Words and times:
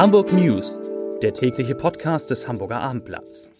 Hamburg 0.00 0.32
News, 0.32 0.80
der 1.20 1.34
tägliche 1.34 1.74
Podcast 1.74 2.30
des 2.30 2.48
Hamburger 2.48 2.80
Abendblatts. 2.80 3.50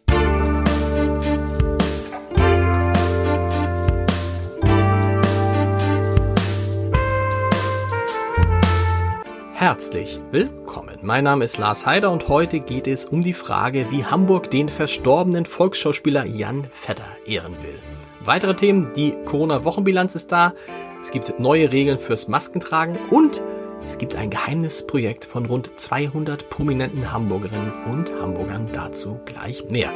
Herzlich 9.53 10.19
willkommen. 10.31 11.01
Mein 11.03 11.25
Name 11.25 11.45
ist 11.45 11.59
Lars 11.59 11.85
Heider 11.85 12.11
und 12.11 12.29
heute 12.29 12.61
geht 12.61 12.87
es 12.87 13.05
um 13.05 13.21
die 13.21 13.35
Frage, 13.35 13.89
wie 13.91 14.07
Hamburg 14.07 14.51
den 14.51 14.71
verstorbenen 14.71 15.45
Volksschauspieler 15.45 16.25
Jan 16.25 16.69
Vetter 16.73 17.05
ehren 17.27 17.53
will. 17.63 17.79
Weitere 18.25 18.57
Themen, 18.57 18.95
die 18.97 19.15
Corona-Wochenbilanz 19.27 20.15
ist 20.15 20.33
da, 20.33 20.55
es 21.03 21.11
gibt 21.11 21.39
neue 21.39 21.71
Regeln 21.71 21.99
fürs 21.99 22.29
Maskentragen 22.29 22.97
und 23.11 23.43
es 23.85 23.99
gibt 23.99 24.15
ein 24.15 24.31
Geheimnisprojekt 24.31 25.25
von 25.25 25.47
rund 25.47 25.79
200 25.79 26.49
prominenten 26.51 27.13
Hamburgerinnen 27.13 27.73
und 27.87 28.13
Hamburgern. 28.15 28.69
Dazu 28.73 29.21
gleich 29.25 29.65
mehr. 29.71 29.91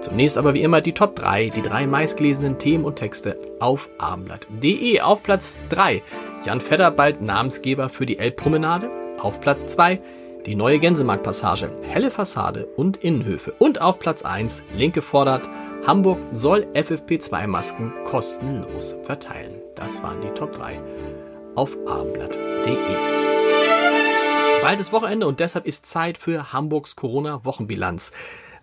Zunächst 0.00 0.36
aber 0.36 0.54
wie 0.54 0.62
immer 0.62 0.80
die 0.80 0.92
Top 0.92 1.16
3, 1.16 1.48
die 1.48 1.62
drei 1.62 1.86
meistgelesenen 1.86 2.58
Themen 2.58 2.84
und 2.84 2.96
Texte 2.96 3.38
auf 3.60 3.88
abendblatt.de. 3.98 5.00
Auf 5.00 5.22
Platz 5.22 5.58
3 5.70 6.02
Jan 6.44 6.60
Fedder 6.60 6.90
bald 6.90 7.22
Namensgeber 7.22 7.88
für 7.88 8.04
die 8.04 8.18
Elbpromenade. 8.18 8.90
Auf 9.18 9.40
Platz 9.40 9.66
2 9.66 10.00
die 10.46 10.56
neue 10.56 10.78
Gänsemarktpassage, 10.78 11.70
helle 11.82 12.10
Fassade 12.10 12.66
und 12.76 12.98
Innenhöfe. 12.98 13.54
Und 13.58 13.80
auf 13.80 13.98
Platz 13.98 14.24
1 14.24 14.62
Linke 14.76 15.00
fordert, 15.00 15.48
Hamburg 15.86 16.18
soll 16.32 16.66
FFP2-Masken 16.74 17.92
kostenlos 18.04 18.96
verteilen. 19.04 19.62
Das 19.74 20.02
waren 20.02 20.20
die 20.20 20.28
Top 20.28 20.52
3 20.52 20.80
auf 21.54 21.76
abendblatt.de. 21.86 22.43
Bald 24.62 24.80
ist 24.80 24.92
Wochenende 24.92 25.26
und 25.26 25.40
deshalb 25.40 25.66
ist 25.66 25.84
Zeit 25.86 26.16
für 26.16 26.52
Hamburgs 26.52 26.96
Corona-Wochenbilanz. 26.96 28.12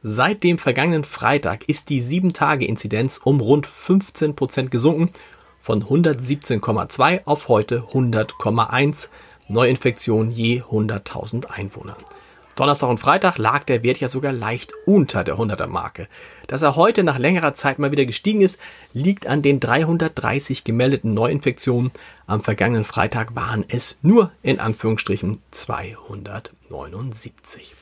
Seit 0.02 0.44
dem 0.44 0.58
vergangenen 0.58 1.04
Freitag 1.04 1.66
ist 1.70 1.90
die 1.90 2.02
7-Tage-Inzidenz 2.02 3.22
um 3.24 3.40
rund 3.40 3.68
15 3.68 4.36
Prozent 4.36 4.72
gesunken, 4.72 5.12
von 5.60 5.84
117,2 5.84 7.22
auf 7.26 7.48
heute 7.48 7.84
100,1 7.94 9.10
Neuinfektionen 9.48 10.32
je 10.32 10.62
100.000 10.62 11.46
Einwohnern. 11.46 11.98
Donnerstag 12.56 12.90
und 12.90 13.00
Freitag 13.00 13.38
lag 13.38 13.64
der 13.64 13.84
Wert 13.84 14.00
ja 14.00 14.08
sogar 14.08 14.34
leicht 14.34 14.74
unter 14.86 15.24
der 15.24 15.36
100er 15.36 15.68
Marke. 15.68 16.08
Dass 16.48 16.62
er 16.62 16.76
heute 16.76 17.04
nach 17.04 17.18
längerer 17.18 17.54
Zeit 17.54 17.80
mal 17.80 17.92
wieder 17.92 18.06
gestiegen 18.06 18.42
ist, 18.42 18.60
liegt 18.94 19.26
an 19.26 19.42
den 19.42 19.60
330 19.60 20.64
gemeldeten 20.64 21.14
Neuinfektionen. 21.14 21.92
Am 22.28 22.42
vergangenen 22.42 22.84
Freitag 22.84 23.36
waren 23.36 23.66
es 23.68 23.98
nur 24.02 24.32
in 24.44 24.60
Anführungsstrichen 24.60 25.38
279. 25.52 27.76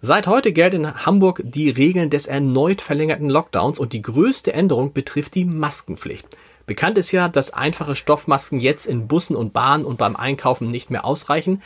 Seit 0.00 0.26
heute 0.26 0.52
gelten 0.52 0.84
in 0.84 1.06
Hamburg 1.06 1.40
die 1.44 1.70
Regeln 1.70 2.10
des 2.10 2.26
erneut 2.26 2.80
verlängerten 2.80 3.28
Lockdowns 3.28 3.78
und 3.78 3.92
die 3.92 4.02
größte 4.02 4.52
Änderung 4.52 4.92
betrifft 4.92 5.34
die 5.34 5.44
Maskenpflicht. 5.44 6.26
Bekannt 6.66 6.98
ist 6.98 7.12
ja, 7.12 7.28
dass 7.28 7.52
einfache 7.52 7.96
Stoffmasken 7.96 8.60
jetzt 8.60 8.86
in 8.86 9.08
Bussen 9.08 9.34
und 9.34 9.52
Bahnen 9.52 9.84
und 9.84 9.98
beim 9.98 10.16
Einkaufen 10.16 10.70
nicht 10.70 10.90
mehr 10.90 11.04
ausreichen. 11.04 11.62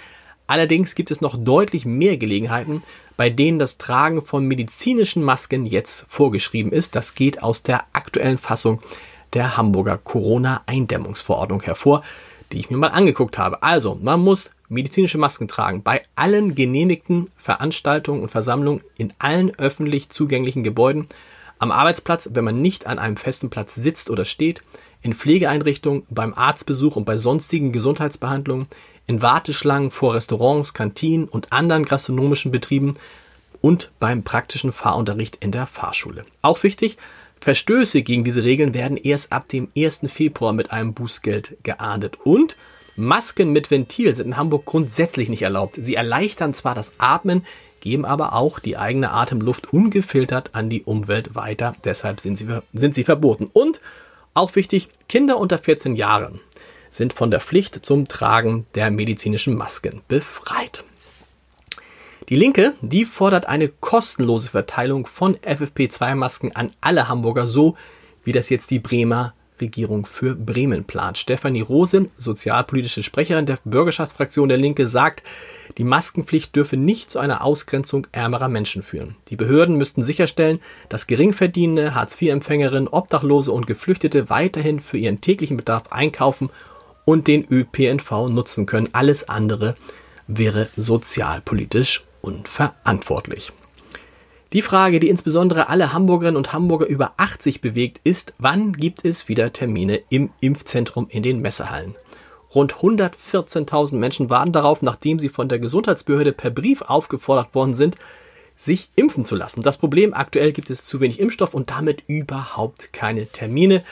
Allerdings 0.53 0.95
gibt 0.95 1.11
es 1.11 1.23
noch 1.23 1.35
deutlich 1.39 1.87
mehr 1.87 2.19
Gelegenheiten, 2.19 2.83
bei 3.17 3.31
denen 3.31 3.59
das 3.59 3.79
Tragen 3.79 4.21
von 4.21 4.45
medizinischen 4.45 5.23
Masken 5.23 5.65
jetzt 5.65 6.05
vorgeschrieben 6.07 6.73
ist. 6.73 6.95
Das 6.95 7.15
geht 7.15 7.43
aus 7.43 7.63
der 7.63 7.85
aktuellen 7.95 8.37
Fassung 8.37 8.83
der 9.33 9.57
Hamburger 9.57 9.97
Corona-Eindämmungsverordnung 9.97 11.63
hervor, 11.63 12.03
die 12.53 12.59
ich 12.59 12.69
mir 12.69 12.77
mal 12.77 12.89
angeguckt 12.89 13.39
habe. 13.39 13.63
Also, 13.63 13.99
man 14.03 14.21
muss 14.21 14.51
medizinische 14.69 15.17
Masken 15.17 15.49
tragen 15.49 15.83
bei 15.83 16.03
allen 16.17 16.55
genehmigten 16.55 17.31
Veranstaltungen 17.39 18.21
und 18.21 18.29
Versammlungen 18.29 18.83
in 18.99 19.11
allen 19.19 19.59
öffentlich 19.59 20.11
zugänglichen 20.11 20.63
Gebäuden, 20.63 21.09
am 21.61 21.71
Arbeitsplatz, 21.71 22.29
wenn 22.31 22.45
man 22.45 22.61
nicht 22.61 22.87
an 22.87 22.99
einem 22.99 23.17
festen 23.17 23.49
Platz 23.49 23.75
sitzt 23.75 24.11
oder 24.11 24.27
steht, 24.27 24.63
in 25.01 25.15
Pflegeeinrichtungen, 25.15 26.03
beim 26.11 26.35
Arztbesuch 26.35 26.97
und 26.97 27.07
bei 27.07 27.17
sonstigen 27.17 27.73
Gesundheitsbehandlungen, 27.73 28.67
in 29.07 29.23
Warteschlangen 29.23 29.91
vor 29.91 30.15
Restaurants, 30.15 30.75
Kantinen 30.75 31.29
und 31.29 31.53
anderen 31.53 31.85
gastronomischen 31.85 32.53
Betrieben 32.53 32.97
und 33.61 33.93
beim 34.01 34.23
praktischen 34.23 34.73
Fahrunterricht 34.73 35.37
in 35.41 35.53
der 35.53 35.67
Fahrschule. 35.67 36.25
Auch 36.43 36.63
wichtig, 36.63 36.97
Verstöße 37.41 38.03
gegen 38.03 38.25
diese 38.25 38.45
Regeln 38.45 38.75
werden 38.75 38.97
erst 38.97 39.33
ab 39.33 39.49
dem 39.49 39.69
1. 39.77 40.03
Februar 40.13 40.53
mit 40.53 40.71
einem 40.71 40.95
Bußgeld 40.95 41.57
geahndet 41.63 42.19
und 42.25 42.57
Masken 42.95 43.53
mit 43.53 43.71
Ventil 43.71 44.15
sind 44.15 44.27
in 44.27 44.37
Hamburg 44.37 44.67
grundsätzlich 44.67 45.29
nicht 45.29 45.43
erlaubt. 45.43 45.79
Sie 45.81 45.95
erleichtern 45.95 46.53
zwar 46.53 46.75
das 46.75 46.93
Atmen, 46.99 47.45
geben 47.81 48.05
aber 48.05 48.35
auch 48.35 48.59
die 48.59 48.77
eigene 48.77 49.13
Atemluft 49.13 49.73
ungefiltert 49.73 50.51
an 50.55 50.69
die 50.69 50.83
Umwelt 50.83 51.35
weiter. 51.35 51.75
Deshalb 51.85 52.21
sind 52.21 52.37
sie, 52.37 52.47
sind 52.73 52.95
sie 52.95 53.05
verboten. 53.05 53.51
Und 53.53 53.81
auch 54.35 54.55
wichtig, 54.55 54.89
Kinder 55.09 55.39
unter 55.39 55.59
14 55.59 55.97
Jahren 55.97 56.41
sind 56.93 57.13
von 57.13 57.31
der 57.31 57.41
Pflicht 57.41 57.85
zum 57.85 58.07
Tragen 58.07 58.67
der 58.77 58.91
medizinischen 58.91 59.57
Masken 59.57 60.03
befreit. 60.07 60.85
Die 62.29 62.37
Linke, 62.37 62.75
die 62.81 63.05
fordert 63.05 63.47
eine 63.47 63.69
kostenlose 63.69 64.51
Verteilung 64.51 65.07
von 65.07 65.37
FFP2-Masken 65.39 66.55
an 66.55 66.71
alle 66.81 67.09
Hamburger, 67.09 67.49
so 67.49 67.77
wie 68.25 68.33
das 68.33 68.49
jetzt 68.49 68.71
die 68.71 68.79
Bremer 68.79 69.35
Regierung 69.61 70.07
für 70.07 70.35
Bremen 70.35 70.85
plant. 70.85 71.19
Stefanie 71.19 71.61
Rose, 71.61 72.07
sozialpolitische 72.19 73.03
Sprecherin 73.03 73.47
der 73.47 73.59
Bürgerschaftsfraktion 73.65 74.49
der 74.49 74.59
Linke, 74.59 74.87
sagt, 74.87 75.23
die 75.79 75.85
Maskenpflicht 75.85 76.55
dürfe 76.55 76.77
nicht 76.77 77.11
zu 77.11 77.19
einer 77.19 77.43
Ausgrenzung 77.45 78.07
ärmerer 78.13 78.49
Menschen 78.49 78.83
führen. 78.83 79.17
Die 79.29 79.37
Behörden 79.37 79.77
müssten 79.77 80.03
sicherstellen, 80.03 80.61
dass 80.89 81.07
Geringverdienende, 81.07 81.95
Hartz-IV-Empfängerinnen, 81.95 82.89
Obdachlose 82.89 83.53
und 83.53 83.67
Geflüchtete 83.67 84.29
weiterhin 84.29 84.81
für 84.81 84.99
ihren 84.99 85.21
täglichen 85.21 85.57
Bedarf 85.57 85.85
einkaufen 85.91 86.51
und 87.05 87.29
den 87.29 87.47
ÖPNV 87.51 88.29
nutzen 88.29 88.67
können. 88.67 88.89
Alles 88.93 89.29
andere 89.29 89.75
wäre 90.27 90.69
sozialpolitisch 90.77 92.05
unverantwortlich. 92.21 93.53
Die 94.53 94.63
Frage, 94.63 95.01
die 95.01 95.09
insbesondere 95.09 95.71
alle 95.71 95.95
Hamburgerinnen 95.95 96.37
und 96.37 96.53
Hamburger 96.53 96.87
über 96.87 97.15
80 97.17 97.63
bewegt, 97.63 98.01
ist, 98.05 98.35
wann 98.39 98.73
gibt 98.73 99.05
es 99.05 99.27
wieder 99.29 99.53
Termine 99.53 100.03
im 100.11 100.31
Impfzentrum 100.41 101.07
in 101.09 101.23
den 101.23 101.41
Messehallen? 101.41 101.95
Rund 102.55 102.75
114.000 102.75 103.97
Menschen 103.97 104.29
warten 104.29 104.53
darauf, 104.53 104.83
nachdem 104.83 105.19
sie 105.19 105.31
von 105.31 105.49
der 105.49 105.59
Gesundheitsbehörde 105.59 106.33
per 106.33 106.51
Brief 106.51 106.83
aufgefordert 106.83 107.55
worden 107.55 107.73
sind, 107.73 107.97
sich 108.55 108.91
impfen 108.95 109.25
zu 109.25 109.37
lassen. 109.37 109.63
Das 109.63 109.79
Problem, 109.79 110.13
aktuell 110.13 110.53
gibt 110.53 110.69
es 110.69 110.85
zu 110.85 111.01
wenig 111.01 111.19
Impfstoff 111.19 111.55
und 111.55 111.71
damit 111.71 112.05
überhaupt 112.07 112.93
keine 112.93 113.27
Termine. 113.27 113.83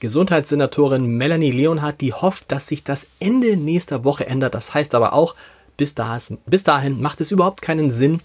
Gesundheitssenatorin 0.00 1.06
Melanie 1.06 1.50
Leonhardt, 1.50 2.00
die 2.00 2.12
hofft, 2.12 2.50
dass 2.52 2.66
sich 2.68 2.84
das 2.84 3.06
Ende 3.18 3.56
nächster 3.56 4.04
Woche 4.04 4.26
ändert. 4.26 4.54
Das 4.54 4.74
heißt 4.74 4.94
aber 4.94 5.12
auch, 5.12 5.34
bis, 5.76 5.94
dahin, 5.94 7.00
macht 7.00 7.20
es 7.20 7.30
überhaupt 7.30 7.62
keinen 7.62 7.90
Sinn, 7.90 8.20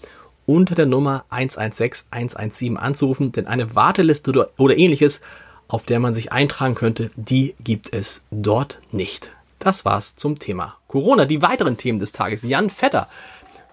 unter 0.46 0.74
der 0.74 0.86
Nummer 0.86 1.24
116 1.30 2.06
117 2.10 2.76
anzurufen, 2.76 3.32
denn 3.32 3.46
eine 3.46 3.74
Warteliste 3.74 4.30
oder, 4.30 4.50
oder 4.58 4.76
ähnliches, 4.76 5.20
auf 5.68 5.86
der 5.86 6.00
man 6.00 6.12
sich 6.12 6.32
eintragen 6.32 6.74
könnte, 6.74 7.10
die 7.16 7.54
gibt 7.60 7.94
es 7.94 8.22
dort 8.30 8.80
nicht. 8.92 9.30
Das 9.58 9.84
war's 9.84 10.16
zum 10.16 10.38
Thema 10.38 10.76
Corona. 10.88 11.24
Die 11.24 11.40
weiteren 11.40 11.78
Themen 11.78 11.98
des 11.98 12.12
Tages. 12.12 12.42
Jan 12.42 12.68
Vetter 12.68 13.08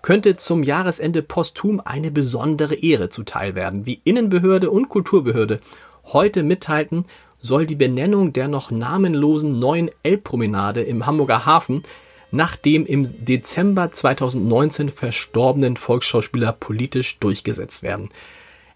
könnte 0.01 0.35
zum 0.35 0.63
Jahresende 0.63 1.21
posthum 1.21 1.81
eine 1.83 2.11
besondere 2.11 2.75
Ehre 2.75 3.09
zuteil 3.09 3.55
werden. 3.55 3.85
Wie 3.85 4.01
Innenbehörde 4.03 4.71
und 4.71 4.89
Kulturbehörde 4.89 5.59
heute 6.05 6.43
mitteilten, 6.43 7.05
soll 7.41 7.65
die 7.65 7.75
Benennung 7.75 8.33
der 8.33 8.47
noch 8.47 8.71
namenlosen 8.71 9.59
neuen 9.59 9.89
Elbpromenade 10.03 10.81
im 10.81 11.05
Hamburger 11.05 11.45
Hafen 11.45 11.83
nach 12.31 12.55
dem 12.55 12.85
im 12.85 13.03
Dezember 13.25 13.91
2019 13.91 14.89
verstorbenen 14.89 15.75
Volksschauspieler 15.75 16.53
politisch 16.53 17.19
durchgesetzt 17.19 17.83
werden. 17.83 18.09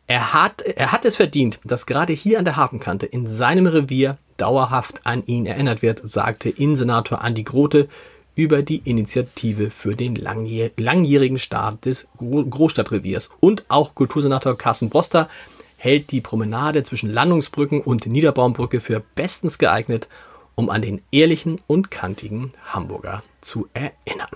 Er 0.07 0.33
hat, 0.33 0.62
er 0.62 0.91
hat 0.91 1.06
es 1.06 1.15
verdient, 1.15 1.59
dass 1.63 1.88
gerade 1.88 2.13
hier 2.13 2.38
an 2.38 2.45
der 2.45 2.57
Hafenkante 2.57 3.06
in 3.07 3.25
seinem 3.27 3.65
Revier 3.65 4.17
dauerhaft 4.38 5.01
an 5.06 5.23
ihn 5.25 5.45
erinnert 5.45 5.81
wird, 5.81 6.01
sagte 6.03 6.50
Innensenator 6.50 7.23
Andi 7.23 7.44
Grote 7.44 7.88
über 8.35 8.62
die 8.62 8.81
Initiative 8.83 9.71
für 9.71 9.95
den 9.95 10.15
langjährigen 10.15 11.38
Stab 11.38 11.81
des 11.81 12.07
Großstadtreviers. 12.17 13.31
Und 13.39 13.63
auch 13.69 13.95
Kultursenator 13.95 14.57
Carsten 14.57 14.89
Broster 14.89 15.29
hält 15.77 16.12
die 16.12 16.22
Promenade 16.22 16.83
zwischen 16.83 17.12
Landungsbrücken 17.12 17.81
und 17.81 18.06
Niederbaumbrücke 18.06 18.81
für 18.81 19.01
bestens 19.16 19.57
geeignet, 19.57 20.07
um 20.56 20.69
an 20.69 20.81
den 20.81 21.01
ehrlichen 21.12 21.57
und 21.68 21.92
kantigen 21.92 22.51
Hamburger 22.74 23.24
zu 23.42 23.68
erinnern. 23.74 24.30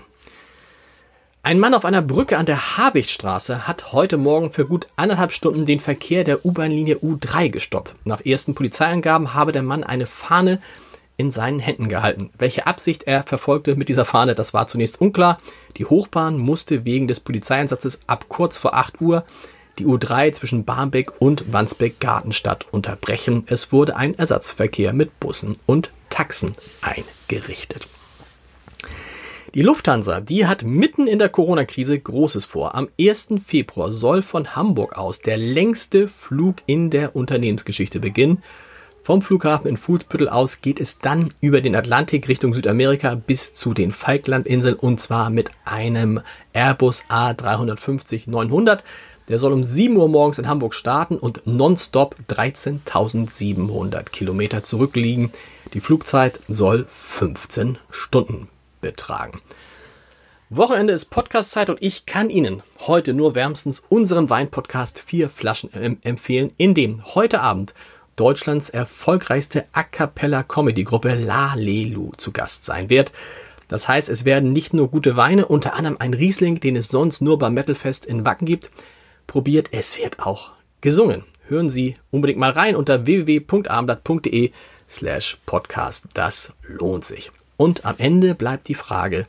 Ein 1.42 1.58
Mann 1.58 1.72
auf 1.72 1.86
einer 1.86 2.02
Brücke 2.02 2.36
an 2.36 2.44
der 2.44 2.76
Habichtstraße 2.76 3.66
hat 3.66 3.92
heute 3.92 4.18
Morgen 4.18 4.52
für 4.52 4.66
gut 4.66 4.88
anderthalb 4.96 5.32
Stunden 5.32 5.64
den 5.64 5.80
Verkehr 5.80 6.22
der 6.22 6.44
U-Bahn-Linie 6.44 6.96
U3 6.96 7.48
gestoppt. 7.48 7.94
Nach 8.04 8.20
ersten 8.20 8.54
Polizeiangaben 8.54 9.32
habe 9.32 9.50
der 9.50 9.62
Mann 9.62 9.82
eine 9.82 10.06
Fahne 10.06 10.60
in 11.16 11.30
seinen 11.30 11.58
Händen 11.58 11.88
gehalten. 11.88 12.30
Welche 12.36 12.66
Absicht 12.66 13.04
er 13.04 13.22
verfolgte 13.22 13.74
mit 13.74 13.88
dieser 13.88 14.04
Fahne, 14.04 14.34
das 14.34 14.52
war 14.52 14.66
zunächst 14.66 15.00
unklar. 15.00 15.38
Die 15.78 15.86
Hochbahn 15.86 16.36
musste 16.36 16.84
wegen 16.84 17.08
des 17.08 17.20
Polizeieinsatzes 17.20 18.00
ab 18.06 18.26
kurz 18.28 18.58
vor 18.58 18.74
8 18.74 19.00
Uhr 19.00 19.24
die 19.80 19.86
U3 19.86 20.32
zwischen 20.32 20.64
Barmbek 20.64 21.20
und 21.20 21.52
Wandsbek-Gartenstadt 21.52 22.66
unterbrechen. 22.70 23.44
Es 23.46 23.72
wurde 23.72 23.96
ein 23.96 24.16
Ersatzverkehr 24.16 24.92
mit 24.92 25.18
Bussen 25.18 25.56
und 25.66 25.90
Taxen 26.10 26.52
eingerichtet. 26.82 27.88
Die 29.54 29.62
Lufthansa, 29.62 30.20
die 30.20 30.46
hat 30.46 30.62
mitten 30.62 31.06
in 31.06 31.18
der 31.18 31.30
Corona-Krise 31.30 31.98
Großes 31.98 32.44
vor. 32.44 32.74
Am 32.74 32.88
1. 33.00 33.28
Februar 33.44 33.90
soll 33.90 34.22
von 34.22 34.54
Hamburg 34.54 34.96
aus 34.96 35.20
der 35.20 35.38
längste 35.38 36.06
Flug 36.06 36.56
in 36.66 36.90
der 36.90 37.16
Unternehmensgeschichte 37.16 37.98
beginnen. 37.98 38.42
Vom 39.02 39.22
Flughafen 39.22 39.66
in 39.66 39.78
Fuhlsbüttel 39.78 40.28
aus 40.28 40.60
geht 40.60 40.78
es 40.78 40.98
dann 40.98 41.30
über 41.40 41.62
den 41.62 41.74
Atlantik 41.74 42.28
Richtung 42.28 42.52
Südamerika 42.52 43.14
bis 43.14 43.54
zu 43.54 43.72
den 43.72 43.92
Falklandinseln 43.92 44.74
und 44.74 45.00
zwar 45.00 45.30
mit 45.30 45.50
einem 45.64 46.20
Airbus 46.52 47.04
A350-900. 47.08 48.80
Der 49.30 49.38
soll 49.38 49.52
um 49.52 49.62
7 49.62 49.96
Uhr 49.96 50.08
morgens 50.08 50.40
in 50.40 50.48
Hamburg 50.48 50.74
starten 50.74 51.16
und 51.16 51.46
nonstop 51.46 52.16
13.700 52.30 54.10
Kilometer 54.10 54.64
zurückliegen. 54.64 55.30
Die 55.72 55.78
Flugzeit 55.78 56.40
soll 56.48 56.84
15 56.88 57.78
Stunden 57.90 58.48
betragen. 58.80 59.40
Wochenende 60.48 60.92
ist 60.92 61.10
Podcastzeit 61.10 61.70
und 61.70 61.80
ich 61.80 62.06
kann 62.06 62.28
Ihnen 62.28 62.64
heute 62.80 63.14
nur 63.14 63.36
wärmstens 63.36 63.84
unseren 63.88 64.30
Weinpodcast 64.30 64.98
Vier 64.98 65.30
Flaschen 65.30 66.02
empfehlen, 66.02 66.50
in 66.56 66.74
dem 66.74 67.14
heute 67.14 67.40
Abend 67.40 67.72
Deutschlands 68.16 68.68
erfolgreichste 68.68 69.64
A 69.70 69.84
Cappella 69.84 70.42
Comedy 70.42 70.82
Gruppe 70.82 71.14
La 71.14 71.54
Lelu 71.54 72.10
zu 72.16 72.32
Gast 72.32 72.64
sein 72.64 72.90
wird. 72.90 73.12
Das 73.68 73.86
heißt, 73.86 74.08
es 74.08 74.24
werden 74.24 74.52
nicht 74.52 74.74
nur 74.74 74.88
gute 74.88 75.16
Weine, 75.16 75.46
unter 75.46 75.74
anderem 75.74 75.98
ein 76.00 76.14
Riesling, 76.14 76.58
den 76.58 76.74
es 76.74 76.88
sonst 76.88 77.20
nur 77.20 77.38
beim 77.38 77.54
Metalfest 77.54 78.04
in 78.04 78.24
Wacken 78.24 78.44
gibt, 78.44 78.72
probiert. 79.30 79.68
Es 79.70 79.96
wird 79.96 80.18
auch 80.18 80.50
gesungen. 80.80 81.22
Hören 81.46 81.70
Sie 81.70 81.96
unbedingt 82.10 82.40
mal 82.40 82.50
rein 82.50 82.74
unter 82.74 83.06
www.abendblatt.de 83.06 84.50
slash 84.88 85.38
podcast. 85.46 86.06
Das 86.14 86.52
lohnt 86.66 87.04
sich. 87.04 87.30
Und 87.56 87.84
am 87.84 87.94
Ende 87.98 88.34
bleibt 88.34 88.66
die 88.66 88.74
Frage, 88.74 89.28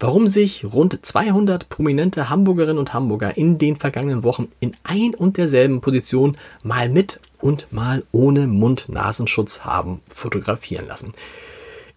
warum 0.00 0.28
sich 0.28 0.64
rund 0.64 1.04
200 1.04 1.68
prominente 1.68 2.30
Hamburgerinnen 2.30 2.78
und 2.78 2.94
Hamburger 2.94 3.36
in 3.36 3.58
den 3.58 3.76
vergangenen 3.76 4.24
Wochen 4.24 4.48
in 4.60 4.74
ein 4.82 5.14
und 5.14 5.36
derselben 5.36 5.82
Position 5.82 6.38
mal 6.62 6.88
mit 6.88 7.20
und 7.38 7.70
mal 7.70 8.04
ohne 8.12 8.46
Mund-Nasenschutz 8.46 9.60
haben 9.60 10.00
fotografieren 10.08 10.86
lassen. 10.86 11.12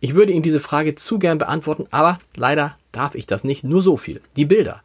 Ich 0.01 0.15
würde 0.15 0.33
Ihnen 0.33 0.43
diese 0.43 0.59
Frage 0.59 0.95
zu 0.95 1.17
gern 1.17 1.37
beantworten, 1.37 1.85
aber 1.91 2.19
leider 2.35 2.73
darf 2.91 3.15
ich 3.15 3.25
das 3.25 3.45
nicht. 3.45 3.63
Nur 3.63 3.81
so 3.81 3.95
viel. 3.95 4.19
Die 4.35 4.45
Bilder 4.45 4.81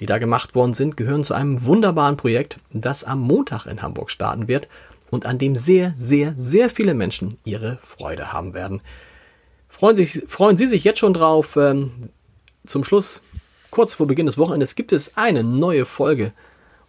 die 0.00 0.06
da 0.06 0.18
gemacht 0.18 0.54
worden 0.54 0.74
sind, 0.74 0.96
gehören 0.96 1.24
zu 1.24 1.34
einem 1.34 1.64
wunderbaren 1.64 2.16
Projekt, 2.16 2.58
das 2.72 3.04
am 3.04 3.20
Montag 3.20 3.66
in 3.66 3.82
Hamburg 3.82 4.10
starten 4.10 4.48
wird 4.48 4.68
und 5.10 5.26
an 5.26 5.38
dem 5.38 5.56
sehr, 5.56 5.92
sehr, 5.96 6.34
sehr 6.36 6.70
viele 6.70 6.94
Menschen 6.94 7.38
ihre 7.44 7.78
Freude 7.82 8.32
haben 8.32 8.54
werden. 8.54 8.80
Freuen, 9.68 9.96
sich, 9.96 10.22
freuen 10.26 10.56
Sie 10.56 10.66
sich 10.66 10.84
jetzt 10.84 10.98
schon 10.98 11.14
drauf. 11.14 11.56
Ähm, 11.56 12.10
zum 12.66 12.82
Schluss, 12.82 13.22
kurz 13.70 13.94
vor 13.94 14.06
Beginn 14.06 14.26
des 14.26 14.38
Wochenendes, 14.38 14.74
gibt 14.74 14.92
es 14.92 15.16
eine 15.16 15.44
neue 15.44 15.84
Folge 15.84 16.32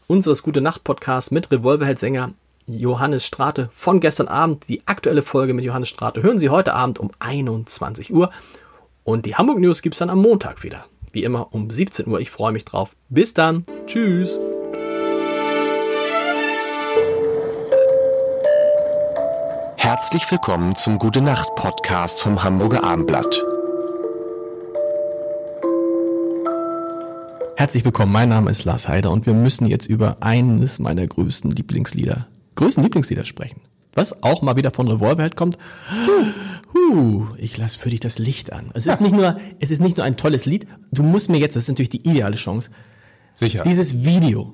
unseres 0.07 0.41
Gute 0.41 0.61
Nacht 0.61 0.83
Podcasts 0.83 1.31
mit 1.31 1.51
Revolverheld-Sänger 1.51 2.31
Johannes 2.65 3.25
Strate 3.25 3.69
von 3.73 3.99
gestern 3.99 4.27
Abend. 4.27 4.67
Die 4.67 4.85
aktuelle 4.87 5.21
Folge 5.21 5.53
mit 5.53 5.65
Johannes 5.65 5.89
Strate 5.89 6.23
hören 6.23 6.39
Sie 6.39 6.49
heute 6.49 6.73
Abend 6.73 6.99
um 6.99 7.11
21 7.19 8.13
Uhr. 8.13 8.31
Und 9.03 9.25
die 9.25 9.35
Hamburg 9.35 9.59
News 9.59 9.81
gibt 9.81 9.95
es 9.95 9.99
dann 9.99 10.09
am 10.09 10.21
Montag 10.21 10.63
wieder. 10.63 10.85
Wie 11.17 11.23
immer 11.23 11.51
um 11.51 11.71
17 11.71 12.05
Uhr. 12.05 12.19
Ich 12.19 12.29
freue 12.29 12.51
mich 12.51 12.63
drauf. 12.63 12.95
Bis 13.09 13.33
dann. 13.33 13.63
Tschüss. 13.87 14.37
Herzlich 19.77 20.29
willkommen 20.29 20.75
zum 20.75 20.99
Gute 20.99 21.21
Nacht 21.21 21.55
Podcast 21.55 22.21
vom 22.21 22.43
Hamburger 22.43 22.83
Armblatt. 22.83 23.43
Herzlich 27.55 27.83
willkommen, 27.83 28.11
mein 28.11 28.29
Name 28.29 28.51
ist 28.51 28.65
Lars 28.65 28.87
Heider 28.87 29.09
und 29.09 29.25
wir 29.25 29.33
müssen 29.33 29.65
jetzt 29.65 29.87
über 29.87 30.17
eines 30.19 30.77
meiner 30.77 31.07
größten 31.07 31.49
Lieblingslieder, 31.49 32.27
größten 32.53 32.83
Lieblingslieder 32.83 33.25
sprechen. 33.25 33.61
Was 33.95 34.21
auch 34.21 34.43
mal 34.43 34.55
wieder 34.55 34.69
von 34.69 34.87
Revolverheld 34.87 35.35
kommt. 35.35 35.57
Ich 37.37 37.57
lasse 37.57 37.79
für 37.79 37.89
dich 37.89 37.99
das 37.99 38.19
Licht 38.19 38.51
an. 38.53 38.71
Es 38.73 38.85
ist 38.87 39.01
nicht 39.01 39.15
nur, 39.15 39.37
es 39.59 39.71
ist 39.71 39.79
nicht 39.81 39.97
nur 39.97 40.05
ein 40.05 40.17
tolles 40.17 40.45
Lied. 40.45 40.67
Du 40.91 41.03
musst 41.03 41.29
mir 41.29 41.37
jetzt, 41.37 41.55
das 41.55 41.63
ist 41.63 41.69
natürlich 41.69 41.89
die 41.89 42.07
ideale 42.07 42.35
Chance. 42.35 42.69
Sicher. 43.35 43.63
Dieses 43.63 44.03
Video 44.05 44.53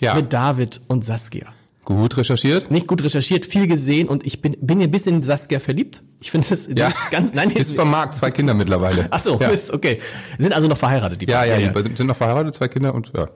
Ja. 0.00 0.14
mit 0.14 0.32
David 0.32 0.80
und 0.88 1.04
Saskia. 1.04 1.46
Gut 1.84 2.16
recherchiert. 2.18 2.70
Nicht 2.70 2.86
gut 2.86 3.02
recherchiert, 3.02 3.46
viel 3.46 3.66
gesehen 3.66 4.08
und 4.08 4.26
ich 4.26 4.42
bin, 4.42 4.56
bin 4.60 4.80
ein 4.82 4.90
bisschen 4.90 5.16
in 5.16 5.22
Saskia 5.22 5.58
verliebt. 5.58 6.02
Ich 6.20 6.30
finde 6.30 6.46
das, 6.48 6.66
das 6.68 6.74
Ja. 6.78 6.88
ist 6.88 7.10
ganz, 7.10 7.32
nein, 7.32 7.48
Ist 7.50 7.74
vom 7.74 7.90
Markt, 7.90 8.16
zwei 8.16 8.30
Kinder 8.30 8.52
mittlerweile. 8.54 9.08
Ach 9.10 9.20
so, 9.20 9.38
Ja, 9.40 9.48
ist 9.48 9.72
okay. 9.72 10.00
Sind 10.38 10.52
also 10.52 10.68
noch 10.68 10.76
verheiratet, 10.76 11.22
die 11.22 11.26
ja, 11.26 11.44
ja, 11.44 11.70
beiden. 11.70 11.92
die 11.92 11.96
sind 11.96 12.06
noch 12.08 12.16
verheiratet, 12.16 12.54
zwei 12.54 12.68
Kinder 12.68 12.94
und 12.94 13.12
ja. 13.16 13.28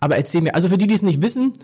Aber 0.00 0.16
erzähl 0.16 0.42
mir, 0.42 0.54
also 0.54 0.68
für 0.68 0.76
die, 0.76 0.86
die 0.86 0.94
es 0.94 1.02
nicht 1.02 1.22
wissen, 1.22 1.54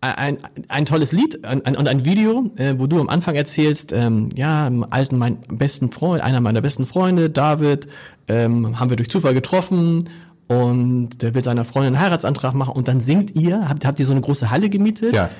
ein, 0.00 0.38
ein 0.68 0.86
tolles 0.86 1.12
Lied 1.12 1.44
ein, 1.44 1.64
ein, 1.64 1.76
und 1.76 1.88
ein 1.88 2.04
Video, 2.04 2.50
äh, 2.56 2.74
wo 2.78 2.86
du 2.86 3.00
am 3.00 3.08
Anfang 3.08 3.34
erzählst, 3.34 3.92
ähm, 3.92 4.30
ja, 4.34 4.66
im 4.66 4.84
alten, 4.90 5.18
mein 5.18 5.38
besten 5.48 5.90
Freund, 5.90 6.22
einer 6.22 6.40
meiner 6.40 6.60
besten 6.60 6.86
Freunde, 6.86 7.30
David, 7.30 7.88
ähm, 8.28 8.78
haben 8.78 8.90
wir 8.90 8.96
durch 8.96 9.10
Zufall 9.10 9.34
getroffen 9.34 10.04
und 10.48 11.22
der 11.22 11.34
will 11.34 11.42
seiner 11.42 11.64
Freundin 11.64 11.94
einen 11.94 12.04
Heiratsantrag 12.04 12.54
machen 12.54 12.74
und 12.74 12.88
dann 12.88 13.00
singt 13.00 13.38
ihr, 13.38 13.68
habt, 13.68 13.84
habt 13.84 13.98
ihr 13.98 14.06
so 14.06 14.12
eine 14.12 14.20
große 14.20 14.50
Halle 14.50 14.68
gemietet? 14.68 15.14
Ja. 15.14 15.30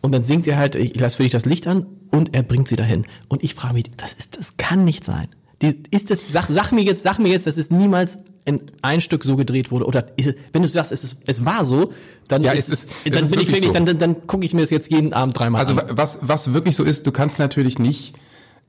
Und 0.00 0.12
dann 0.12 0.22
singt 0.22 0.46
ihr 0.46 0.56
halt, 0.56 0.76
ich, 0.76 0.94
ich 0.94 1.00
lasse 1.00 1.16
für 1.16 1.24
dich 1.24 1.32
das 1.32 1.44
Licht 1.44 1.66
an 1.66 1.86
und 2.10 2.34
er 2.34 2.44
bringt 2.44 2.68
sie 2.68 2.76
dahin. 2.76 3.04
Und 3.26 3.42
ich 3.42 3.54
frage 3.54 3.74
mich, 3.74 3.90
das 3.96 4.12
ist, 4.12 4.38
das 4.38 4.56
kann 4.56 4.84
nicht 4.84 5.04
sein. 5.04 5.28
Die, 5.60 5.82
ist 5.90 6.10
das, 6.10 6.24
sag, 6.28 6.46
sag 6.50 6.70
mir 6.70 6.82
jetzt, 6.82 7.02
sag 7.02 7.18
mir 7.18 7.30
jetzt, 7.30 7.48
dass 7.48 7.56
es 7.56 7.70
niemals 7.70 8.18
in 8.48 8.60
ein 8.82 9.00
Stück 9.00 9.22
so 9.24 9.36
gedreht 9.36 9.70
wurde. 9.70 9.84
Oder 9.86 10.06
ist 10.16 10.26
es, 10.28 10.34
wenn 10.52 10.62
du 10.62 10.68
sagst, 10.68 10.90
es, 10.90 11.04
ist, 11.04 11.18
es 11.26 11.44
war 11.44 11.64
so, 11.64 11.92
dann, 12.26 12.42
Ja, 12.42 12.52
ist 12.52 12.68
es 12.68 12.84
ist- 12.84 12.90
es 13.04 13.12
dann 13.12 13.22
ist 13.24 13.30
bin 13.30 13.40
ich 13.40 13.60
so. 13.60 13.72
dann, 13.72 13.86
dann, 13.86 13.98
dann 13.98 14.26
gucke 14.26 14.44
ich 14.44 14.54
mir 14.54 14.62
das 14.62 14.70
jetzt 14.70 14.90
jeden 14.90 15.12
Abend 15.12 15.38
dreimal 15.38 15.60
Also 15.60 15.72
an. 15.72 15.78
wa- 15.78 15.86
was, 15.90 16.18
was 16.22 16.52
wirklich 16.54 16.74
so 16.74 16.82
ist, 16.82 17.06
du 17.06 17.12
kannst 17.12 17.38
natürlich 17.38 17.78
nicht 17.78 18.14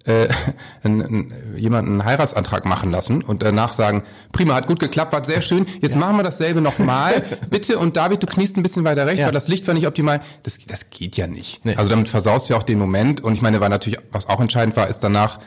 äh, 0.06 0.28
einen, 0.84 1.02
einen, 1.02 1.34
jemanden 1.58 1.92
einen 1.92 2.06
Heiratsantrag 2.06 2.66
machen 2.66 2.90
lassen 2.92 3.22
und 3.22 3.42
danach 3.44 3.74
sagen, 3.74 4.04
prima, 4.31 4.56
hat 4.56 4.68
gut 4.68 4.80
geklappt, 4.80 5.12
war 5.12 5.26
sehr 5.26 5.42
schön, 5.42 5.66
jetzt 5.81 5.95
machen 5.98 6.16
wir 6.18 6.24
dasselbe 6.24 6.62
nochmal, 6.62 7.21
bitte, 7.50 7.78
und 7.80 7.98
David, 7.98 8.24
du 8.24 8.28
kniest 8.28 8.56
ein 8.57 8.64
bisschen 8.64 8.83
weiter 8.86 9.06
rechts, 9.07 9.19
Ja. 9.19 9.26
weil 9.28 9.33
das 9.33 9.48
Licht 9.50 9.68
war 9.68 9.74
nicht 9.74 9.88
optimal. 9.88 10.21
Das, 10.44 10.57
das 10.68 10.90
geht 10.90 11.18
ja 11.18 11.28
nicht. 11.28 11.66
Nee. 11.66 11.76
Also 11.76 11.90
damit 11.90 12.07
versaust 12.07 12.48
du 12.50 12.54
ja 12.54 12.59
auch 12.59 12.64
den 12.64 12.80
Moment 12.80 13.21
und 13.21 13.33
ich 13.33 13.42
meine, 13.42 13.59
war 13.59 13.69
natürlich, 13.69 14.00
was 14.12 14.30
auch 14.30 14.40
entscheidend 14.40 14.78
war, 14.78 14.88
ist 14.88 15.00
danach 15.02 15.40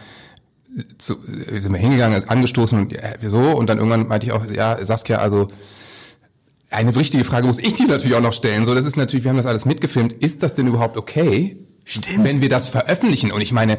zu, 0.99 1.15
äh, 1.27 1.61
sind 1.61 1.73
wir 1.73 1.81
hingegangen, 1.81 2.29
angestoßen 2.29 2.79
und 2.79 2.93
äh, 2.93 3.15
wieso? 3.21 3.39
Und 3.39 3.69
dann 3.69 3.79
irgendwann 3.79 4.09
meinte 4.09 4.27
ich 4.27 4.33
auch, 4.33 4.45
ja, 4.51 4.85
Saskia, 4.85 5.19
also 5.19 5.49
eine 6.71 6.95
wichtige 6.95 7.25
Frage 7.25 7.47
muss 7.47 7.59
ich 7.59 7.75
dir 7.75 7.87
natürlich 7.87 8.17
auch 8.17 8.23
noch 8.23 8.33
stellen. 8.33 8.65
So, 8.65 8.75
das 8.75 8.87
ist 8.87 8.97
natürlich, 8.97 9.25
wir 9.25 9.31
haben 9.31 9.37
das 9.37 9.47
alles 9.47 9.65
mitgefilmt. 9.65 10.13
Ist 10.15 10.43
das 10.43 10.55
denn 10.55 10.67
überhaupt 10.67 10.97
okay? 10.97 11.59
Stimmt. 11.85 12.25
Wenn 12.25 12.41
wir 12.41 12.49
das 12.49 12.69
veröffentlichen? 12.69 13.31
Und 13.33 13.43
ich 13.43 13.53
meine, 13.53 13.79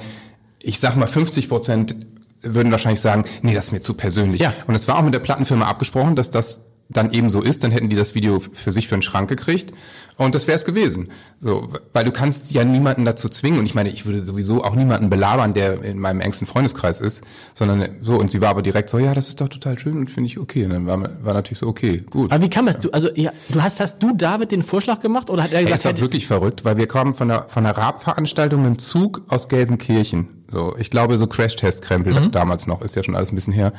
ich 0.61 0.79
sag 0.79 0.95
mal, 0.95 1.07
50 1.07 1.49
Prozent 1.49 1.95
würden 2.41 2.71
wahrscheinlich 2.71 3.01
sagen, 3.01 3.25
nee, 3.41 3.53
das 3.53 3.65
ist 3.65 3.71
mir 3.71 3.81
zu 3.81 3.93
persönlich. 3.95 4.41
Ja. 4.41 4.53
Und 4.67 4.75
es 4.75 4.87
war 4.87 4.97
auch 4.97 5.03
mit 5.03 5.13
der 5.13 5.19
Plattenfirma 5.19 5.65
abgesprochen, 5.65 6.15
dass 6.15 6.29
das 6.29 6.65
dann 6.93 7.11
eben 7.11 7.29
so 7.29 7.41
ist, 7.41 7.63
dann 7.63 7.71
hätten 7.71 7.89
die 7.89 7.95
das 7.95 8.15
Video 8.15 8.39
für 8.39 8.71
sich 8.71 8.87
für 8.87 8.95
den 8.95 9.01
Schrank 9.01 9.29
gekriegt 9.29 9.73
und 10.17 10.35
das 10.35 10.45
wäre 10.47 10.55
es 10.55 10.63
gewesen. 10.65 11.09
So, 11.39 11.69
weil 11.91 12.05
du 12.05 12.11
kannst 12.11 12.51
ja 12.51 12.63
niemanden 12.63 13.03
dazu 13.03 13.29
zwingen 13.29 13.59
und 13.59 13.65
ich 13.65 13.73
meine, 13.75 13.89
ich 13.89 14.05
würde 14.05 14.23
sowieso 14.23 14.63
auch 14.63 14.75
niemanden 14.75 15.09
belabern, 15.09 15.53
der 15.53 15.83
in 15.83 15.99
meinem 15.99 16.21
engsten 16.21 16.45
Freundeskreis 16.47 17.01
ist, 17.01 17.23
sondern 17.53 17.97
so 18.01 18.13
und 18.19 18.31
sie 18.31 18.41
war 18.41 18.49
aber 18.49 18.61
direkt 18.61 18.89
so, 18.89 18.99
ja, 18.99 19.13
das 19.13 19.29
ist 19.29 19.41
doch 19.41 19.49
total 19.49 19.77
schön 19.79 19.97
und 19.97 20.11
finde 20.11 20.27
ich 20.27 20.37
okay. 20.39 20.65
Und 20.65 20.71
dann 20.71 20.85
war, 20.87 20.99
war 21.23 21.33
natürlich 21.33 21.59
so, 21.59 21.67
okay, 21.67 22.03
gut. 22.09 22.31
Aber 22.31 22.43
wie 22.43 22.55
man 22.55 22.67
es? 22.67 22.79
Du, 22.79 22.89
also, 22.91 23.09
ja, 23.15 23.31
du 23.49 23.61
hast, 23.61 23.79
hast 23.79 24.01
du 24.03 24.13
David 24.15 24.51
den 24.51 24.63
Vorschlag 24.63 24.99
gemacht 24.99 25.29
oder 25.29 25.43
hat 25.43 25.51
er 25.51 25.59
Ey, 25.59 25.65
gesagt, 25.65 25.79
es 25.79 25.85
war 25.85 25.97
wirklich 25.99 26.27
verrückt, 26.27 26.63
weil 26.63 26.77
wir 26.77 26.87
kamen 26.87 27.13
von 27.13 27.27
der, 27.29 27.47
von 27.49 27.63
der 27.63 27.75
Rab-Veranstaltung 27.77 28.61
mit 28.61 28.69
dem 28.71 28.79
Zug 28.79 29.23
aus 29.27 29.49
Gelsenkirchen. 29.49 30.27
So, 30.51 30.75
ich 30.77 30.91
glaube, 30.91 31.17
so 31.17 31.25
Crash-Test-Krempel 31.25 32.13
Mhm. 32.13 32.31
damals 32.31 32.67
noch, 32.67 32.81
ist 32.83 32.95
ja 32.95 33.03
schon 33.03 33.15
alles 33.15 33.31
ein 33.31 33.35
bisschen 33.35 33.53
her. 33.53 33.73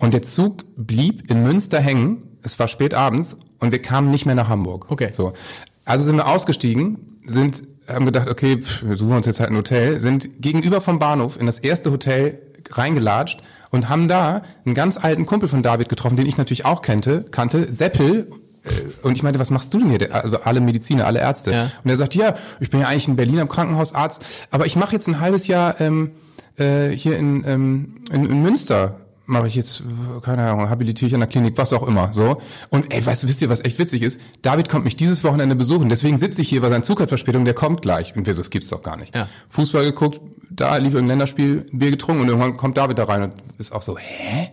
Und 0.00 0.14
der 0.14 0.22
Zug 0.22 0.64
blieb 0.76 1.30
in 1.30 1.42
Münster 1.42 1.78
hängen. 1.78 2.38
Es 2.42 2.58
war 2.58 2.68
spät 2.68 2.94
abends 2.94 3.36
und 3.58 3.70
wir 3.70 3.82
kamen 3.82 4.10
nicht 4.10 4.26
mehr 4.26 4.34
nach 4.34 4.48
Hamburg. 4.48 4.90
Okay. 4.90 5.10
So. 5.12 5.34
Also 5.84 6.04
sind 6.06 6.16
wir 6.16 6.26
ausgestiegen, 6.26 7.20
sind, 7.26 7.62
haben 7.86 8.06
gedacht, 8.06 8.28
okay, 8.28 8.62
pff, 8.62 8.82
wir 8.82 8.96
suchen 8.96 9.16
uns 9.16 9.26
jetzt 9.26 9.40
halt 9.40 9.50
ein 9.50 9.56
Hotel, 9.56 10.00
sind 10.00 10.40
gegenüber 10.40 10.80
vom 10.80 10.98
Bahnhof 10.98 11.38
in 11.38 11.46
das 11.46 11.58
erste 11.58 11.90
Hotel 11.90 12.40
reingelatscht 12.70 13.42
und 13.70 13.88
haben 13.88 14.08
da 14.08 14.42
einen 14.64 14.74
ganz 14.74 14.96
alten 14.96 15.26
Kumpel 15.26 15.48
von 15.48 15.62
David 15.62 15.88
getroffen, 15.88 16.16
den 16.16 16.26
ich 16.26 16.38
natürlich 16.38 16.64
auch 16.64 16.80
kannte, 16.82 17.24
kannte, 17.30 17.72
Seppel. 17.72 18.28
Äh, 18.62 18.70
Und 19.02 19.16
ich 19.16 19.22
meinte, 19.22 19.38
was 19.38 19.50
machst 19.50 19.74
du 19.74 19.78
denn 19.78 19.90
hier? 19.90 20.14
Also 20.14 20.40
alle 20.42 20.60
Mediziner, 20.60 21.06
alle 21.06 21.20
Ärzte. 21.20 21.52
Ja. 21.52 21.70
Und 21.84 21.90
er 21.90 21.96
sagt, 21.96 22.14
ja, 22.14 22.34
ich 22.60 22.70
bin 22.70 22.80
ja 22.80 22.88
eigentlich 22.88 23.08
in 23.08 23.16
Berlin 23.16 23.40
am 23.40 23.48
Krankenhausarzt, 23.48 24.22
aber 24.50 24.66
ich 24.66 24.76
mache 24.76 24.92
jetzt 24.92 25.08
ein 25.08 25.20
halbes 25.20 25.46
Jahr 25.46 25.80
ähm, 25.80 26.12
äh, 26.56 26.88
hier 26.90 27.18
in, 27.18 27.44
ähm, 27.46 27.94
in, 28.12 28.26
in 28.26 28.42
Münster 28.42 28.99
mache 29.30 29.46
ich 29.46 29.54
jetzt, 29.54 29.82
keine 30.22 30.50
Ahnung, 30.50 30.68
habilitiere 30.68 31.08
ich 31.08 31.14
an 31.14 31.20
der 31.20 31.28
Klinik, 31.28 31.56
was 31.56 31.72
auch 31.72 31.86
immer, 31.86 32.12
so. 32.12 32.42
Und 32.68 32.92
ey, 32.92 33.04
weißt 33.04 33.22
du, 33.22 33.28
wisst 33.28 33.40
ihr, 33.42 33.48
was 33.48 33.64
echt 33.64 33.78
witzig 33.78 34.02
ist? 34.02 34.20
David 34.42 34.68
kommt 34.68 34.84
mich 34.84 34.96
dieses 34.96 35.24
Wochenende 35.24 35.56
besuchen, 35.56 35.88
deswegen 35.88 36.16
sitze 36.18 36.42
ich 36.42 36.48
hier, 36.48 36.62
weil 36.62 36.70
sein 36.70 36.82
Zug 36.82 37.00
hat 37.00 37.08
Verspätung, 37.08 37.44
der 37.44 37.54
kommt 37.54 37.82
gleich. 37.82 38.16
Und 38.16 38.26
wir 38.26 38.34
so, 38.34 38.42
das 38.42 38.50
gibt's 38.50 38.68
doch 38.68 38.82
gar 38.82 38.96
nicht. 38.96 39.14
Ja. 39.14 39.28
Fußball 39.50 39.84
geguckt, 39.84 40.20
da 40.50 40.76
lief 40.76 40.94
irgendein 40.94 41.18
Länderspiel, 41.18 41.66
Bier 41.72 41.90
getrunken 41.90 42.22
und 42.22 42.28
irgendwann 42.28 42.56
kommt 42.56 42.76
David 42.76 42.98
da 42.98 43.04
rein 43.04 43.22
und 43.22 43.34
ist 43.58 43.72
auch 43.72 43.82
so, 43.82 43.96
hä? 43.96 44.50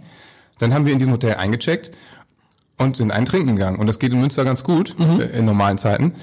Dann 0.59 0.73
haben 0.73 0.85
wir 0.85 0.93
in 0.93 0.99
diesem 0.99 1.13
Hotel 1.13 1.35
eingecheckt 1.35 1.91
und 2.77 2.95
sind 2.95 3.11
einen 3.11 3.25
trinken 3.25 3.55
gegangen. 3.55 3.77
Und 3.77 3.87
das 3.87 3.99
geht 3.99 4.13
in 4.13 4.19
Münster 4.19 4.45
ganz 4.45 4.63
gut, 4.63 4.95
äh, 4.99 5.37
in 5.37 5.45
normalen 5.45 5.77
Zeiten. 5.77 6.13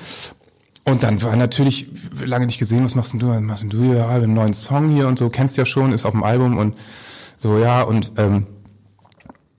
Und 0.85 1.03
dann 1.03 1.23
war 1.23 1.35
natürlich 1.35 1.89
lange 2.23 2.47
nicht 2.47 2.59
gesehen, 2.59 2.85
was 2.85 2.95
machst 2.95 3.15
denn 3.15 3.21
du? 3.21 3.29
Was 3.29 3.41
machst 3.41 3.63
denn 3.63 3.71
du? 3.71 3.95
Ja, 3.95 4.09
haben 4.09 4.23
einen 4.23 4.35
neuen 4.35 4.55
Song 4.55 4.91
hier 4.91 5.09
und 5.09 5.19
so, 5.19 5.31
kennst 5.31 5.57
ja 5.57 5.65
schon, 5.65 5.93
ist 5.93 6.05
auf 6.05 6.13
dem 6.13 6.23
Album 6.23 6.59
und 6.59 6.75
so, 7.37 7.59
ja, 7.59 7.83
und 7.83 8.13
ähm, 8.17 8.47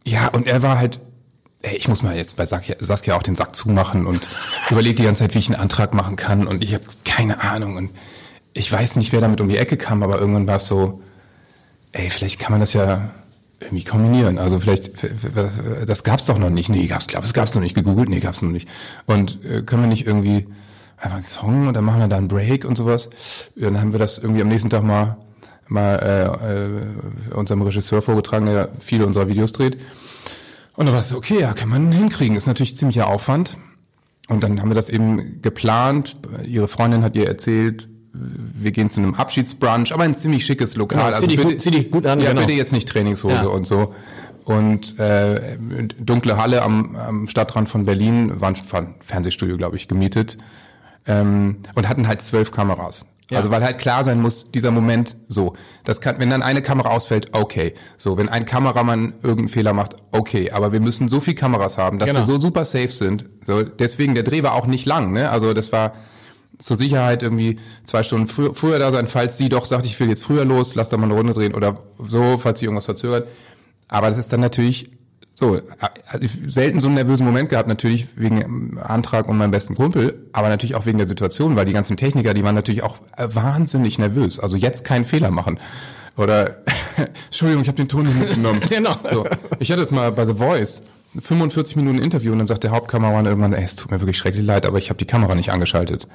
ja, 0.04 0.28
und 0.28 0.48
er 0.48 0.62
war 0.62 0.78
halt, 0.78 1.00
ey, 1.62 1.76
ich 1.76 1.88
muss 1.88 2.04
mal 2.04 2.16
jetzt 2.16 2.38
bei 2.38 2.46
Saskia, 2.46 2.76
Saskia 2.80 3.16
auch 3.16 3.24
den 3.24 3.36
Sack 3.36 3.56
zumachen 3.56 4.06
und 4.06 4.28
überlegt 4.70 5.00
die 5.00 5.04
ganze 5.04 5.24
Zeit, 5.24 5.36
wie 5.36 5.40
ich 5.40 5.48
einen 5.48 5.60
Antrag 5.60 5.94
machen 5.94 6.16
kann 6.16 6.48
und 6.48 6.64
ich 6.64 6.74
habe 6.74 6.84
keine 7.04 7.42
Ahnung 7.42 7.76
und 7.76 7.92
ich 8.54 8.72
weiß 8.72 8.96
nicht, 8.96 9.12
wer 9.12 9.22
damit 9.22 9.42
um 9.42 9.50
die 9.50 9.58
Ecke 9.58 9.76
kam, 9.76 10.02
aber 10.02 10.20
irgendwann 10.20 10.48
war 10.48 10.58
es 10.58 10.68
so, 10.68 11.02
ey, 11.92 12.10
vielleicht 12.10 12.40
kann 12.40 12.52
man 12.52 12.62
das 12.62 12.74
ja 12.74 13.10
irgendwie 13.60 13.84
kombinieren. 13.84 14.38
Also 14.38 14.60
vielleicht, 14.60 14.92
das 15.86 16.04
gab's 16.04 16.26
doch 16.26 16.38
noch 16.38 16.50
nicht. 16.50 16.70
Nee, 16.70 16.88
gab's, 16.88 17.08
glaube 17.08 17.26
es 17.26 17.34
gab's 17.34 17.56
noch 17.56 17.62
nicht. 17.62 17.76
Gegoogelt, 17.76 18.10
nee, 18.10 18.20
gab's 18.20 18.42
noch 18.42 18.52
nicht. 18.52 18.68
Und 19.06 19.44
äh, 19.46 19.62
können 19.62 19.84
wir 19.84 19.88
nicht 19.88 20.06
irgendwie 20.06 20.48
einfach 20.98 21.18
einen 21.18 21.26
Song 21.26 21.68
und 21.68 21.74
dann 21.74 21.84
machen 21.84 22.00
wir 22.00 22.08
da 22.08 22.18
einen 22.18 22.28
Break 22.28 22.66
und 22.66 22.78
sowas. 22.78 23.10
Dann 23.56 23.80
haben 23.80 23.92
wir 23.92 24.00
das 24.00 24.18
irgendwie 24.18 24.42
am 24.42 24.48
nächsten 24.48 24.70
Tag 24.70 24.84
mal 24.84 25.18
mal 25.68 25.96
äh, 25.96 27.32
äh, 27.34 27.34
unserem 27.36 27.62
Regisseur 27.62 28.02
vorgetragen, 28.02 28.46
der 28.46 28.70
viele 28.80 29.06
unserer 29.06 29.28
Videos 29.28 29.52
dreht. 29.52 29.78
Und 30.76 30.86
dann 30.86 30.94
war 30.94 31.02
es 31.02 31.10
so, 31.10 31.18
okay, 31.18 31.40
ja, 31.40 31.54
kann 31.54 31.70
man 31.70 31.92
hinkriegen. 31.92 32.36
Ist 32.36 32.48
natürlich 32.48 32.76
ziemlicher 32.78 33.08
Aufwand. 33.08 33.58
Und 34.28 34.44
dann 34.44 34.60
haben 34.62 34.70
wir 34.70 34.76
das 34.76 34.90
eben 34.90 35.42
geplant. 35.42 36.18
Ihre 36.46 36.68
Freundin 36.68 37.04
hat 37.04 37.16
ihr 37.16 37.28
erzählt, 37.28 37.88
wir 38.14 38.72
gehen 38.72 38.90
zu 38.90 39.02
einem 39.02 39.14
Abschiedsbrunch, 39.14 39.94
aber 39.94 40.04
ein 40.04 40.16
ziemlich 40.18 40.46
schickes 40.46 40.76
Lokal. 40.76 41.12
Genau, 41.12 41.20
zieh 41.20 41.28
dich 41.28 41.38
bitte, 41.38 41.50
gut- 41.54 41.62
zieh 41.62 41.72
dich 41.72 41.92
gut 41.92 42.06
an, 42.06 42.20
Ja, 42.20 42.30
genau. 42.30 42.42
bitte 42.42 42.54
jetzt 42.54 42.72
nicht 42.74 42.88
Trainingshose 42.88 43.36
Ja. 43.36 43.46
und 43.48 43.68
so. 43.68 43.94
Und 44.46 45.00
äh, 45.00 45.58
dunkle 46.00 46.38
Halle 46.38 46.62
am, 46.62 46.96
am 46.96 47.28
Stadtrand 47.28 47.68
von 47.68 47.86
Berlin, 47.86 48.40
war 48.40 48.50
ein 48.50 48.56
Fernsehstudio, 49.02 49.58
glaube 49.58 49.76
ich, 49.76 49.88
gemietet. 49.88 50.38
Ähm, 51.08 51.58
und 51.76 51.88
hatten 51.90 52.08
halt 52.08 52.22
zwölf 52.22 52.52
Kameras. 52.52 53.06
Ja. 53.32 53.40
Also 53.40 53.50
weil 53.50 53.64
halt 53.64 53.80
klar 53.80 54.04
sein 54.04 54.22
muss, 54.22 54.52
dieser 54.52 54.70
Moment 54.72 55.16
so. 55.28 55.56
Das 55.84 56.00
kann, 56.00 56.20
wenn 56.20 56.30
dann 56.30 56.44
eine 56.44 56.62
Kamera 56.62 56.90
ausfällt, 56.90 57.30
okay. 57.34 57.74
So, 57.98 58.18
wenn 58.18 58.30
ein 58.30 58.46
Kameramann 58.46 59.14
irgendeinen 59.24 59.50
Fehler 59.50 59.74
macht, 59.74 59.96
okay. 60.12 60.52
Aber 60.52 60.72
wir 60.72 60.80
müssen 60.80 61.10
so 61.10 61.20
viel 61.20 61.34
Kameras 61.34 61.78
haben, 61.78 61.98
dass 61.98 62.08
Genau. 62.08 62.20
wir 62.20 62.26
so 62.26 62.38
super 62.38 62.66
safe 62.66 62.90
sind. 62.90 63.26
So, 63.46 63.64
deswegen, 63.64 64.14
der 64.14 64.24
Dreh 64.24 64.44
war 64.44 64.54
auch 64.54 64.68
nicht 64.68 64.86
lang, 64.86 65.12
ne? 65.12 65.32
Also 65.32 65.54
das 65.54 65.72
war 65.72 65.94
zur 66.60 66.78
Sicherheit 66.78 67.24
irgendwie 67.24 67.60
zwei 67.84 68.04
Stunden 68.04 68.28
frü 68.28 68.54
früher 68.54 68.80
da 68.80 68.92
sein, 68.92 69.08
falls 69.08 69.38
sie 69.38 69.50
doch 69.50 69.66
sagt, 69.66 69.86
ich 69.86 70.00
will 70.00 70.08
jetzt 70.08 70.24
früher 70.24 70.46
los, 70.46 70.76
lass 70.76 70.90
da 70.90 70.98
mal 70.98 71.06
eine 71.06 71.16
Runde 71.16 71.34
drehen 71.34 71.54
oder 71.56 71.80
so, 71.98 72.38
falls 72.38 72.60
sie 72.60 72.66
irgendwas 72.66 72.86
verzögert. 72.86 73.28
Aber 73.88 74.10
das 74.10 74.18
ist 74.18 74.32
dann 74.32 74.40
natürlich 74.40 74.92
so, 75.38 75.60
also 76.08 76.28
selten 76.48 76.80
so 76.80 76.88
einen 76.88 76.96
nervösen 76.96 77.26
Moment 77.26 77.50
gehabt, 77.50 77.68
natürlich 77.68 78.08
wegen 78.16 78.40
dem 78.40 78.80
Antrag 78.82 79.28
und 79.28 79.38
meinem 79.38 79.52
besten 79.52 79.76
Kumpel, 79.76 80.28
aber 80.32 80.48
natürlich 80.48 80.76
auch 80.76 80.86
wegen 80.86 80.98
der 80.98 81.08
Situation, 81.08 81.58
weil 81.58 81.66
die 81.66 81.74
ganzen 81.74 81.98
Techniker, 81.98 82.34
die 82.34 82.44
waren 82.44 82.56
natürlich 82.56 82.84
auch 82.84 82.98
äh, 83.18 83.28
wahnsinnig 83.34 84.00
nervös. 84.00 84.40
Also 84.40 84.56
jetzt 84.56 84.86
keinen 84.86 85.04
Fehler 85.04 85.32
machen. 85.32 85.60
Oder, 86.16 86.60
Entschuldigung, 87.26 87.64
ich 87.64 87.68
habe 87.68 87.76
den 87.76 87.90
Ton 87.90 88.06
nicht 88.06 88.18
mitgenommen. 88.18 88.62
Genau. 88.70 88.96
So, 89.12 89.26
ich 89.60 89.72
hatte 89.72 89.82
es 89.82 89.92
mal 89.92 90.12
bei 90.14 90.26
The 90.26 90.36
Voice, 90.36 90.84
45 91.20 91.76
Minuten 91.76 92.00
Interview 92.00 92.32
und 92.32 92.38
dann 92.38 92.48
sagt 92.48 92.64
der 92.64 92.72
Hauptkameramann 92.72 93.26
irgendwann, 93.26 93.54
ey, 93.54 93.64
es 93.64 93.76
tut 93.76 93.92
mir 93.92 94.00
wirklich 94.00 94.18
schrecklich 94.18 94.46
leid, 94.46 94.66
aber 94.66 94.78
ich 94.78 94.90
habe 94.90 94.98
die 94.98 95.06
Kamera 95.06 95.36
nicht 95.36 95.52
angeschaltet. 95.52 96.08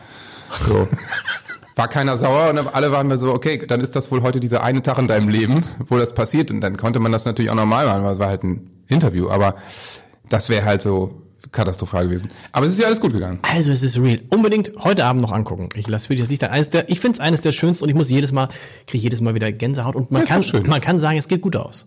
So. 0.66 0.88
War 1.76 1.88
keiner 1.88 2.16
sauer 2.18 2.50
und 2.50 2.74
alle 2.74 2.92
waren 2.92 3.06
mir 3.06 3.16
so, 3.16 3.32
okay, 3.32 3.64
dann 3.66 3.80
ist 3.80 3.96
das 3.96 4.10
wohl 4.10 4.22
heute 4.22 4.40
dieser 4.40 4.62
eine 4.62 4.82
Tag 4.82 4.98
in 4.98 5.08
deinem 5.08 5.28
Leben, 5.28 5.64
wo 5.88 5.96
das 5.96 6.14
passiert 6.14 6.50
und 6.50 6.60
dann 6.60 6.76
konnte 6.76 7.00
man 7.00 7.12
das 7.12 7.24
natürlich 7.24 7.50
auch 7.50 7.54
normal 7.54 7.86
machen, 7.86 8.04
weil 8.04 8.12
es 8.12 8.18
war 8.18 8.28
halt 8.28 8.42
ein 8.42 8.68
Interview, 8.90 9.30
aber 9.30 9.56
das 10.28 10.49
wäre 10.49 10.64
halt 10.64 10.82
so 10.82 11.23
katastrophal 11.52 12.06
gewesen. 12.06 12.30
Aber 12.52 12.66
es 12.66 12.73
ist 12.73 12.78
ja 12.78 12.87
alles 12.87 13.00
gut 13.00 13.12
gegangen. 13.12 13.40
Also 13.42 13.73
es 13.73 13.82
ist 13.82 13.99
real. 13.99 14.20
Unbedingt 14.30 14.73
heute 14.78 15.04
Abend 15.04 15.23
noch 15.23 15.32
angucken. 15.32 15.68
Ich 15.75 15.88
lasse 15.88 16.06
für 16.06 16.14
dich 16.14 16.23
das 16.23 16.30
Licht 16.30 16.44
an. 16.44 16.50
Eines 16.50 16.70
der, 16.70 16.88
ich 16.88 17.00
finde 17.00 17.16
es 17.16 17.20
eines 17.20 17.40
der 17.40 17.52
schönsten 17.52 17.85
und 17.85 17.90
ich 17.90 17.97
muss 17.97 18.11
jedes 18.11 18.32
Mal, 18.32 18.49
kriege 18.87 19.02
jedes 19.02 19.20
Mal 19.20 19.35
wieder 19.35 19.50
Gänsehaut 19.50 19.97
und 19.97 20.11
man 20.11 20.25
kann, 20.25 20.44
man 20.68 20.80
kann 20.80 21.00
sagen, 21.00 21.18
es 21.18 21.28
geht 21.28 21.40
gut 21.40 21.56
aus. 21.56 21.87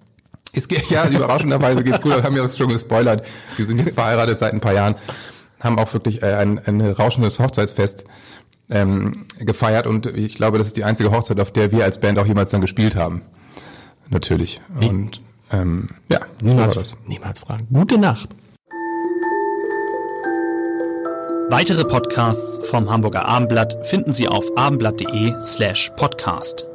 Es 0.54 0.68
geht, 0.68 0.90
ja, 0.90 1.08
überraschenderweise 1.08 1.84
geht's 1.84 2.02
gut, 2.02 2.22
haben 2.24 2.36
ja 2.36 2.48
schon 2.50 2.70
gespoilert. 2.70 3.26
Sie 3.58 3.64
sind 3.64 3.80
jetzt 3.80 3.96
verheiratet 3.96 4.38
seit 4.38 4.54
ein 4.54 4.62
paar 4.62 4.74
Jahren, 4.74 4.96
haben 5.60 5.80
auch 5.80 5.92
wirklich 5.94 6.22
äh, 6.22 6.34
ein, 6.36 6.60
ein 6.60 6.82
rauschendes 6.82 7.40
Hochzeitsfest 7.40 8.04
ähm, 8.70 9.26
gefeiert 9.40 9.88
und 9.88 10.06
ich 10.06 10.36
glaube, 10.36 10.58
das 10.58 10.68
ist 10.68 10.78
die 10.78 10.84
einzige 10.84 11.12
Hochzeit, 11.12 11.40
auf 11.40 11.52
der 11.52 11.72
wir 11.72 11.84
als 11.84 12.00
Band 12.00 12.20
auch 12.20 12.26
jemals 12.26 12.52
dann 12.52 12.62
gespielt 12.62 12.96
haben. 12.96 13.24
Natürlich. 14.10 14.62
Und 14.80 15.22
ähm, 15.52 15.88
ja, 16.10 16.20
Niemals, 16.42 16.96
niemals 17.06 17.40
fragen. 17.40 17.68
Gute 17.72 17.98
Nacht. 17.98 18.30
Weitere 21.50 21.84
Podcasts 21.86 22.68
vom 22.68 22.90
Hamburger 22.90 23.26
Abendblatt 23.26 23.86
finden 23.86 24.12
Sie 24.14 24.28
auf 24.28 24.58
abendblatt.de 24.58 25.36
slash 25.42 25.92
podcast. 25.96 26.66